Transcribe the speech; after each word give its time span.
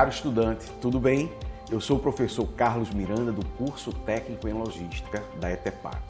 Caro 0.00 0.08
estudante, 0.08 0.64
tudo 0.80 0.98
bem? 0.98 1.30
Eu 1.70 1.78
sou 1.78 1.98
o 1.98 2.00
professor 2.00 2.46
Carlos 2.54 2.88
Miranda 2.88 3.30
do 3.30 3.44
curso 3.44 3.92
técnico 3.92 4.48
em 4.48 4.52
logística 4.54 5.22
da 5.38 5.52
ETEPAC. 5.52 6.00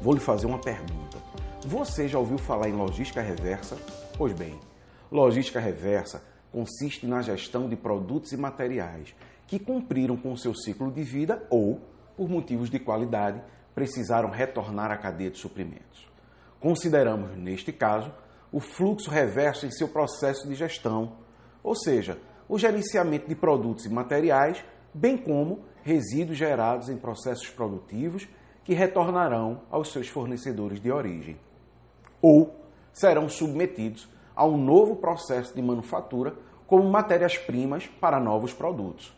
Vou 0.00 0.14
lhe 0.14 0.18
fazer 0.18 0.48
uma 0.48 0.58
pergunta. 0.58 1.16
Você 1.64 2.08
já 2.08 2.18
ouviu 2.18 2.38
falar 2.38 2.68
em 2.68 2.72
logística 2.72 3.22
reversa? 3.22 3.76
Pois 4.18 4.32
bem, 4.32 4.58
logística 5.12 5.60
reversa 5.60 6.24
consiste 6.50 7.06
na 7.06 7.22
gestão 7.22 7.68
de 7.68 7.76
produtos 7.76 8.32
e 8.32 8.36
materiais 8.36 9.14
que 9.46 9.60
cumpriram 9.60 10.16
com 10.16 10.36
seu 10.36 10.52
ciclo 10.52 10.90
de 10.90 11.04
vida 11.04 11.46
ou, 11.48 11.80
por 12.16 12.28
motivos 12.28 12.68
de 12.68 12.80
qualidade, 12.80 13.40
precisaram 13.76 14.28
retornar 14.28 14.90
à 14.90 14.96
cadeia 14.96 15.30
de 15.30 15.38
suprimentos. 15.38 16.10
Consideramos, 16.58 17.36
neste 17.36 17.72
caso, 17.72 18.12
o 18.50 18.58
fluxo 18.58 19.08
reverso 19.08 19.66
em 19.66 19.70
seu 19.70 19.86
processo 19.86 20.48
de 20.48 20.56
gestão, 20.56 21.12
ou 21.62 21.76
seja, 21.76 22.18
o 22.48 22.58
gerenciamento 22.58 23.28
de 23.28 23.34
produtos 23.34 23.86
e 23.86 23.88
materiais, 23.88 24.64
bem 24.92 25.16
como 25.16 25.60
resíduos 25.82 26.38
gerados 26.38 26.88
em 26.88 26.96
processos 26.96 27.48
produtivos 27.48 28.28
que 28.64 28.74
retornarão 28.74 29.62
aos 29.70 29.92
seus 29.92 30.08
fornecedores 30.08 30.80
de 30.80 30.90
origem, 30.90 31.38
ou 32.20 32.54
serão 32.92 33.28
submetidos 33.28 34.08
a 34.34 34.44
um 34.44 34.56
novo 34.56 34.96
processo 34.96 35.54
de 35.54 35.62
manufatura 35.62 36.34
como 36.66 36.90
matérias-primas 36.90 37.86
para 37.86 38.18
novos 38.18 38.52
produtos. 38.52 39.16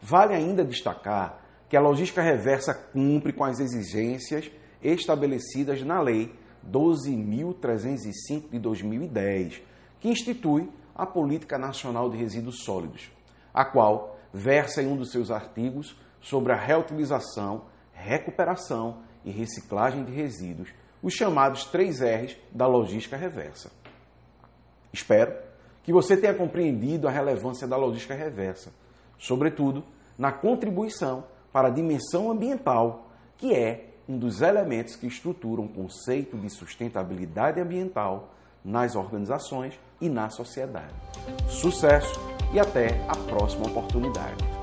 Vale 0.00 0.34
ainda 0.34 0.64
destacar 0.64 1.44
que 1.68 1.76
a 1.76 1.80
logística 1.80 2.22
reversa 2.22 2.72
cumpre 2.72 3.32
com 3.32 3.44
as 3.44 3.58
exigências 3.58 4.50
estabelecidas 4.82 5.82
na 5.82 6.00
Lei 6.00 6.32
12.305 6.70 8.50
de 8.50 8.58
2010, 8.58 9.62
que 10.06 10.10
institui 10.10 10.70
a 10.94 11.04
Política 11.04 11.58
Nacional 11.58 12.08
de 12.08 12.16
Resíduos 12.16 12.62
Sólidos, 12.64 13.10
a 13.52 13.64
qual 13.64 14.16
versa 14.32 14.80
em 14.80 14.86
um 14.86 14.96
dos 14.96 15.10
seus 15.10 15.32
artigos 15.32 15.96
sobre 16.20 16.52
a 16.52 16.56
reutilização, 16.56 17.64
recuperação 17.92 18.98
e 19.24 19.32
reciclagem 19.32 20.04
de 20.04 20.12
resíduos, 20.12 20.68
os 21.02 21.12
chamados 21.12 21.64
3 21.64 22.00
R's 22.02 22.36
da 22.52 22.68
logística 22.68 23.16
reversa. 23.16 23.72
Espero 24.92 25.34
que 25.82 25.92
você 25.92 26.16
tenha 26.16 26.34
compreendido 26.34 27.08
a 27.08 27.10
relevância 27.10 27.66
da 27.66 27.76
logística 27.76 28.14
reversa, 28.14 28.72
sobretudo 29.18 29.84
na 30.16 30.30
contribuição 30.30 31.24
para 31.52 31.66
a 31.66 31.72
dimensão 31.72 32.30
ambiental, 32.30 33.10
que 33.36 33.52
é 33.52 33.88
um 34.08 34.16
dos 34.16 34.40
elementos 34.40 34.94
que 34.94 35.08
estruturam 35.08 35.64
o 35.64 35.68
conceito 35.68 36.36
de 36.38 36.48
sustentabilidade 36.48 37.60
ambiental 37.60 38.36
nas 38.66 38.96
organizações 38.96 39.78
e 40.00 40.08
na 40.08 40.28
sociedade. 40.28 40.92
Sucesso 41.48 42.20
e 42.52 42.58
até 42.58 43.00
a 43.08 43.16
próxima 43.16 43.66
oportunidade. 43.66 44.55